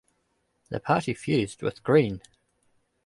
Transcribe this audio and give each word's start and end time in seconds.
The 0.69 0.79
party 0.79 1.13
fused 1.13 1.61
with 1.61 1.83
Green! 1.83 2.23